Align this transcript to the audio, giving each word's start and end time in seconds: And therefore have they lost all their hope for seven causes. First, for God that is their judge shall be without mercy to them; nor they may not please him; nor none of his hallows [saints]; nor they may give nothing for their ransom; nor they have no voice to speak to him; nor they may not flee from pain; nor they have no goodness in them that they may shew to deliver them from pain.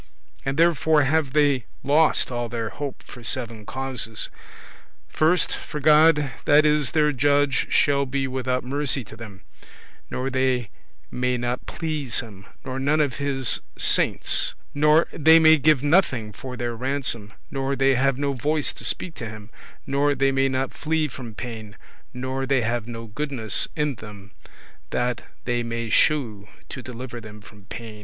And 0.43 0.57
therefore 0.57 1.03
have 1.03 1.31
they 1.33 1.65
lost 1.83 2.31
all 2.31 2.49
their 2.49 2.69
hope 2.69 3.03
for 3.03 3.23
seven 3.23 3.67
causes. 3.67 4.29
First, 5.07 5.55
for 5.55 5.79
God 5.79 6.31
that 6.45 6.65
is 6.65 6.93
their 6.93 7.11
judge 7.11 7.67
shall 7.69 8.07
be 8.07 8.27
without 8.27 8.63
mercy 8.63 9.03
to 9.03 9.15
them; 9.15 9.43
nor 10.09 10.31
they 10.31 10.71
may 11.11 11.37
not 11.37 11.67
please 11.67 12.19
him; 12.19 12.47
nor 12.65 12.79
none 12.79 12.99
of 12.99 13.17
his 13.17 13.57
hallows 13.57 13.61
[saints]; 13.77 14.55
nor 14.73 15.05
they 15.13 15.37
may 15.37 15.57
give 15.57 15.83
nothing 15.83 16.33
for 16.33 16.57
their 16.57 16.75
ransom; 16.75 17.33
nor 17.51 17.75
they 17.75 17.93
have 17.93 18.17
no 18.17 18.33
voice 18.33 18.73
to 18.73 18.83
speak 18.83 19.13
to 19.13 19.29
him; 19.29 19.51
nor 19.85 20.15
they 20.15 20.31
may 20.31 20.47
not 20.47 20.73
flee 20.73 21.07
from 21.07 21.35
pain; 21.35 21.77
nor 22.11 22.47
they 22.47 22.61
have 22.61 22.87
no 22.87 23.05
goodness 23.05 23.67
in 23.75 23.93
them 23.93 24.31
that 24.89 25.21
they 25.45 25.61
may 25.61 25.91
shew 25.91 26.47
to 26.69 26.81
deliver 26.81 27.21
them 27.21 27.39
from 27.39 27.65
pain. 27.65 27.99